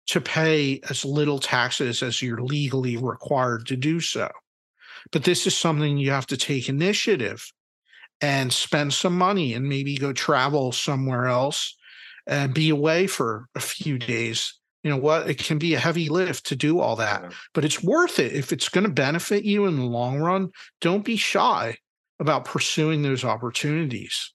[0.06, 4.28] to pay as little taxes as you're legally required to do so.
[5.12, 7.44] But this is something you have to take initiative
[8.20, 11.76] and spend some money and maybe go travel somewhere else
[12.26, 15.28] and be away for a few days You know what?
[15.30, 18.34] It can be a heavy lift to do all that, but it's worth it.
[18.34, 20.50] If it's going to benefit you in the long run,
[20.82, 21.78] don't be shy
[22.20, 24.33] about pursuing those opportunities.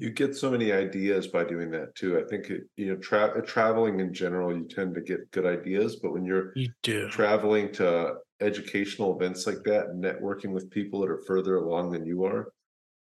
[0.00, 2.18] You get so many ideas by doing that too.
[2.18, 5.96] I think it, you know, tra- traveling in general, you tend to get good ideas,
[6.00, 7.08] but when you're You do.
[7.08, 12.06] traveling to educational events like that and networking with people that are further along than
[12.06, 12.52] you are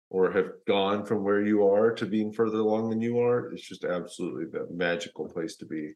[0.09, 3.67] or have gone from where you are to being further along than you are it's
[3.67, 5.93] just absolutely the magical place to be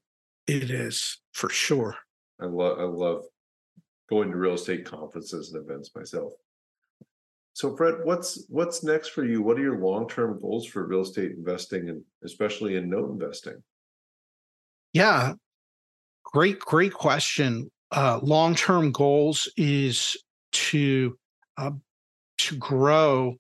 [0.47, 1.97] It is for sure.
[2.39, 3.23] i love i love
[4.09, 6.34] going to real estate conferences and events myself
[7.54, 11.32] so fred what's what's next for you what are your long-term goals for real estate
[11.32, 13.62] investing and especially in note investing
[14.93, 15.34] Yeah.
[16.24, 17.70] Great, great question.
[17.91, 20.18] Uh, long-term goals is
[20.51, 21.18] to
[21.58, 21.72] uh,
[22.39, 23.36] to grow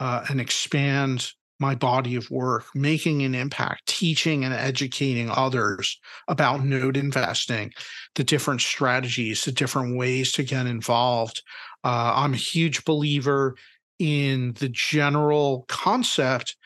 [0.00, 1.30] uh, and expand
[1.62, 7.72] my body of work, making an impact, teaching and educating others about note investing,
[8.16, 11.40] the different strategies, the different ways to get involved.
[11.84, 13.54] Uh, I'm a huge believer
[13.98, 16.56] in the general concept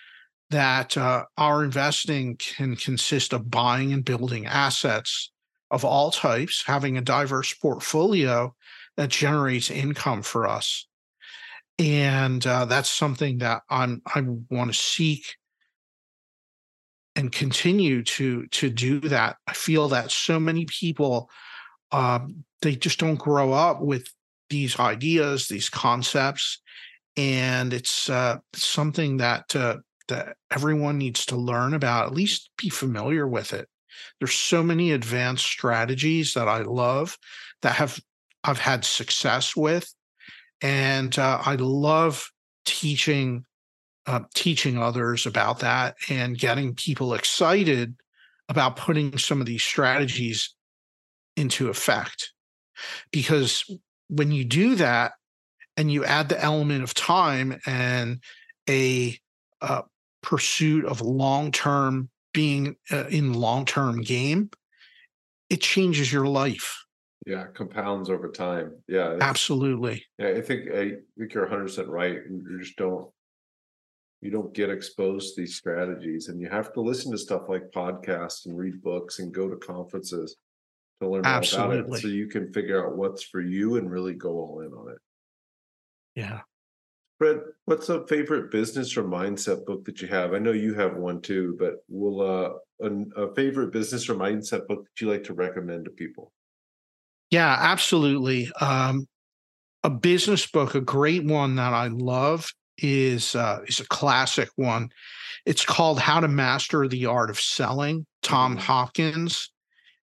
[0.51, 5.31] that uh, our investing can consist of buying and building assets
[5.71, 8.55] of all types, having a diverse portfolio
[8.97, 10.87] that generates income for us.
[11.79, 15.37] And uh, that's something that I'm I want to seek
[17.15, 19.37] and continue to to do that.
[19.47, 21.31] I feel that so many people
[21.93, 24.09] um, they just don't grow up with
[24.49, 26.61] these ideas, these concepts,
[27.17, 32.69] and it's uh, something that uh, that everyone needs to learn about, at least be
[32.69, 33.69] familiar with it.
[34.21, 37.19] There's so many advanced strategies that I love
[37.63, 38.01] that have
[38.45, 39.93] I've had success with,
[40.63, 42.31] and uh, I love
[42.65, 43.45] teaching
[44.07, 47.97] uh, teaching others about that and getting people excited
[48.49, 50.55] about putting some of these strategies
[51.37, 52.33] into effect.
[53.11, 53.65] Because
[54.09, 55.13] when you do that,
[55.77, 58.21] and you add the element of time and
[58.69, 59.19] a
[59.61, 59.83] uh,
[60.23, 64.51] pursuit of long term being uh, in long term game,
[65.51, 66.86] it changes your life.
[67.27, 70.05] Yeah compounds over time yeah Absolutely.
[70.19, 72.19] Yeah, I think I think you're 100 percent right.
[72.31, 73.09] You just don't
[74.23, 77.71] you don't get exposed to these strategies, and you have to listen to stuff like
[77.75, 80.37] podcasts and read books and go to conferences
[81.01, 84.15] to learn more about it, so you can figure out what's for you and really
[84.15, 84.99] go all in on it.
[86.15, 86.41] Yeah.
[87.19, 90.35] Fred, what's a favorite business or mindset book that you have?
[90.35, 94.67] I know you have one too, but will uh, a, a favorite business or mindset
[94.67, 96.33] book that you like to recommend to people?
[97.31, 98.51] Yeah, absolutely.
[98.61, 99.07] Um,
[99.85, 104.91] a business book, a great one that I love is uh, is a classic one.
[105.47, 108.07] It's called How to Master the Art of Selling.
[108.23, 108.61] Tom Mhm.
[108.61, 109.51] Hopkins.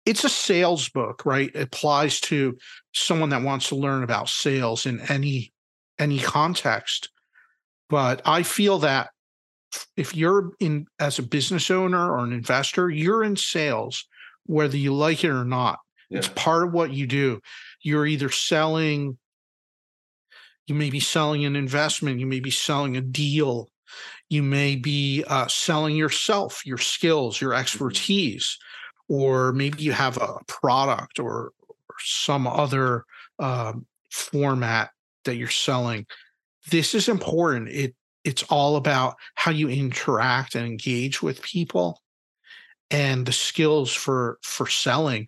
[0.06, 1.50] It's a sales book, right?
[1.54, 2.56] It applies to
[2.94, 5.52] someone that wants to learn about sales in any
[5.98, 7.10] any context.
[7.90, 9.10] But I feel that
[9.96, 14.04] if you're in as a business owner or an investor, you're in sales,
[14.46, 15.78] whether you like it or not.
[16.10, 17.40] It's part of what you do.
[17.82, 19.16] You're either selling,
[20.66, 23.68] you may be selling an investment, you may be selling a deal,
[24.28, 28.58] you may be uh, selling yourself, your skills, your expertise,
[29.08, 33.04] or maybe you have a product or, or some other
[33.38, 34.90] um, format
[35.24, 36.06] that you're selling.
[36.70, 37.68] This is important.
[37.68, 42.02] It it's all about how you interact and engage with people
[42.90, 45.26] and the skills for for selling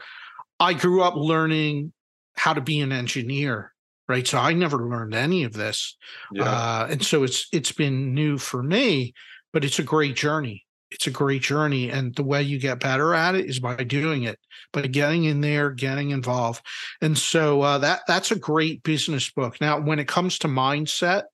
[0.63, 1.93] I grew up learning
[2.35, 3.73] how to be an engineer,
[4.09, 4.25] right?
[4.25, 5.97] So I never learned any of this,
[6.31, 9.13] Yeah, uh, and so it's it's been new for me.
[9.53, 10.65] But it's a great journey.
[10.93, 14.23] It's a great journey, and the way you get better at it is by doing
[14.23, 14.39] it,
[14.73, 16.65] by getting in there, getting involved.
[17.01, 19.61] And so uh, that that's a great business book.
[19.61, 21.25] Now, when it comes to mindset,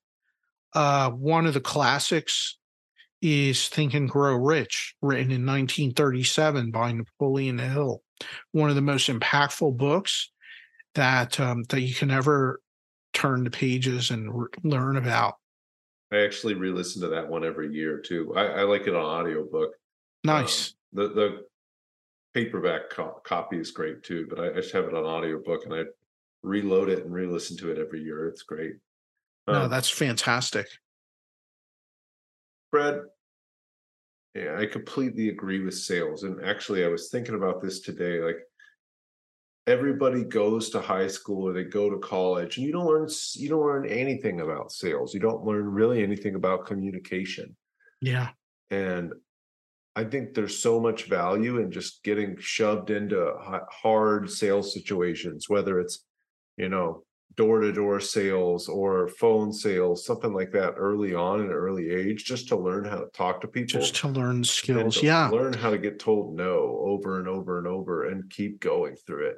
[0.73, 2.57] uh, one of the classics
[3.21, 8.03] is Think and Grow Rich, written in 1937 by Napoleon Hill
[8.53, 10.31] one of the most impactful books
[10.95, 12.61] that um, that you can ever
[13.13, 15.35] turn the pages and r- learn about.
[16.13, 18.33] I actually re-listen to that one every year too.
[18.35, 19.73] I, I like it on audiobook.
[20.25, 20.75] Nice.
[20.97, 21.45] Um, the the
[22.35, 25.75] paperback co- copy is great too, but I, I just have it on audiobook and
[25.75, 25.83] I
[26.43, 28.29] reload it and re-listen to it every year.
[28.29, 28.75] It's great.
[29.47, 30.67] no, Um, that's fantastic.
[32.71, 33.03] Fred.
[34.39, 36.23] Yeah, I completely agree with sales.
[36.23, 38.21] And actually, I was thinking about this today.
[38.21, 38.39] Like,
[39.67, 43.49] everybody goes to high school or they go to college, and you don't learn you
[43.49, 45.13] don't learn anything about sales.
[45.13, 47.57] You don't learn really anything about communication.
[48.01, 48.29] Yeah.
[48.71, 49.13] And
[49.97, 53.35] I think there's so much value in just getting shoved into
[53.71, 56.05] hard sales situations, whether it's,
[56.57, 57.03] you know,
[57.37, 61.91] door to door sales or phone sales, something like that early on in an early
[61.91, 63.81] age, just to learn how to talk to people.
[63.81, 64.99] Just to learn skills.
[64.99, 65.29] To yeah.
[65.29, 69.29] Learn how to get told no over and over and over and keep going through
[69.29, 69.37] it.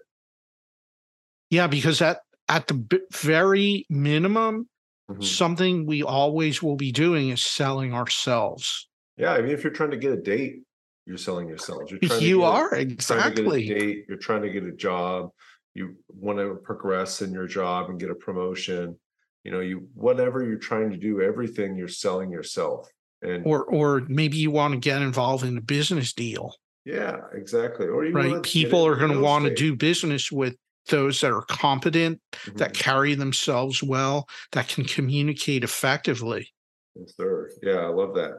[1.50, 4.68] Yeah, because at at the very minimum,
[5.10, 5.22] mm-hmm.
[5.22, 8.88] something we always will be doing is selling ourselves.
[9.16, 10.62] Yeah, I mean, if you're trying to get a date,
[11.06, 11.90] you're selling yourselves.
[11.90, 13.68] You're trying you are a, exactly.
[13.68, 14.04] date.
[14.08, 15.30] You're trying to get a job.
[15.74, 18.98] You want to progress in your job and get a promotion.
[19.44, 22.88] You know, you whatever you're trying to do, everything you're selling yourself.
[23.22, 26.54] And or or maybe you want to get involved in a business deal.
[26.84, 27.86] Yeah, exactly.
[27.86, 30.56] Or right, people are going to want to do business with
[30.88, 32.56] those that are competent, mm-hmm.
[32.56, 36.48] that carry themselves well, that can communicate effectively.
[36.94, 37.50] Yes, sir.
[37.62, 38.38] Yeah, I love that.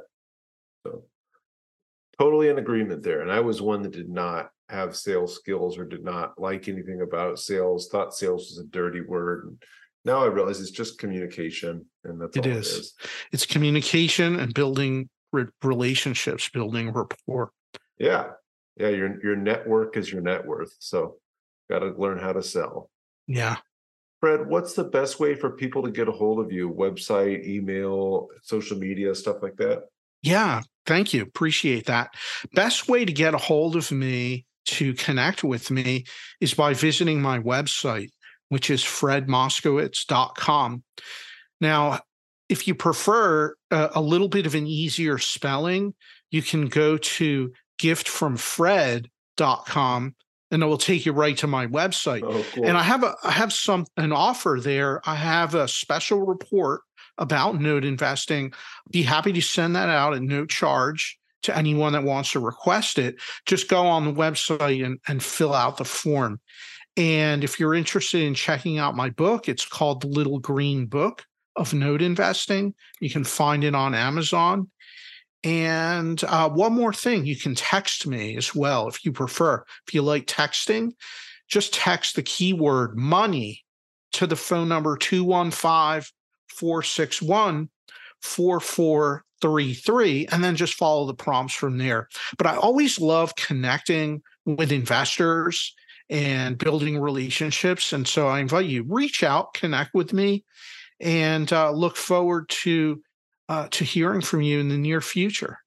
[0.85, 1.03] So
[2.19, 3.21] totally in agreement there.
[3.21, 7.01] And I was one that did not have sales skills or did not like anything
[7.01, 9.45] about sales, thought sales was a dirty word.
[9.45, 9.63] And
[10.05, 11.85] now I realize it's just communication.
[12.03, 12.67] And that's it all is.
[12.67, 12.93] it is.
[13.31, 17.51] It's communication and building re- relationships, building rapport.
[17.99, 18.31] Yeah.
[18.77, 18.89] Yeah.
[18.89, 20.73] Your your network is your net worth.
[20.79, 21.17] So
[21.69, 22.89] gotta learn how to sell.
[23.27, 23.57] Yeah.
[24.21, 26.69] Fred, what's the best way for people to get a hold of you?
[26.69, 29.85] Website, email, social media, stuff like that?
[30.21, 31.23] Yeah, thank you.
[31.23, 32.13] Appreciate that.
[32.53, 36.05] Best way to get a hold of me to connect with me
[36.39, 38.09] is by visiting my website,
[38.49, 40.83] which is fredmoskowitz.com.
[41.59, 41.99] Now,
[42.49, 45.93] if you prefer a, a little bit of an easier spelling,
[46.31, 50.15] you can go to giftfromfred.com
[50.51, 52.23] and it will take you right to my website.
[52.23, 52.67] Oh, cool.
[52.67, 54.99] And I have a I have some an offer there.
[55.05, 56.81] I have a special report
[57.17, 58.53] about note investing.
[58.91, 62.97] Be happy to send that out at no charge to anyone that wants to request
[62.97, 63.15] it.
[63.45, 66.39] Just go on the website and, and fill out the form.
[66.97, 71.23] And if you're interested in checking out my book, it's called The Little Green Book
[71.55, 72.73] of Note Investing.
[72.99, 74.69] You can find it on Amazon.
[75.43, 79.63] And uh, one more thing, you can text me as well if you prefer.
[79.87, 80.91] If you like texting,
[81.47, 83.63] just text the keyword money
[84.13, 86.11] to the phone number 215
[86.49, 87.69] 461
[88.21, 92.07] 4433, and then just follow the prompts from there.
[92.37, 95.75] But I always love connecting with investors
[96.09, 97.93] and building relationships.
[97.93, 100.45] And so I invite you reach out, connect with me,
[100.99, 103.01] and uh, look forward to
[103.49, 105.59] uh, to hearing from you in the near future.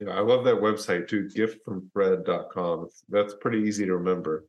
[0.00, 2.88] Yeah, I love that website too, giftfromfred.com.
[3.08, 4.44] That's pretty easy to remember.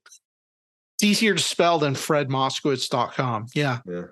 [0.96, 3.48] It's easier to spell than fredmoskowitz.com.
[3.54, 3.80] Yeah.
[3.86, 4.04] Yeah.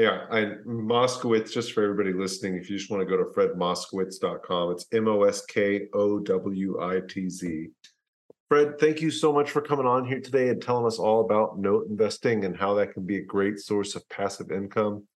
[0.00, 4.70] Yeah, I Moskowitz, just for everybody listening, if you just want to go to fredmoskowitz.com,
[4.70, 7.66] it's M O S K O W I T Z.
[8.48, 11.58] Fred, thank you so much for coming on here today and telling us all about
[11.58, 15.06] note investing and how that can be a great source of passive income.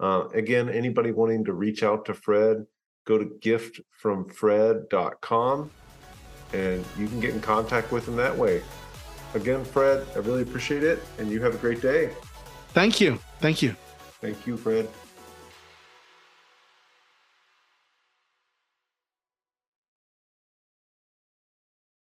[0.00, 2.64] Uh, again, anybody wanting to reach out to Fred,
[3.06, 5.70] go to giftfromfred.com
[6.54, 8.62] and you can get in contact with him that way.
[9.34, 12.14] Again, Fred, I really appreciate it and you have a great day.
[12.68, 13.18] Thank you.
[13.38, 13.76] Thank you.
[14.22, 14.88] Thank you, Fred.